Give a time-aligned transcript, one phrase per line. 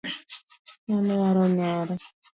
[0.89, 1.95] Ng'ani ohero nyare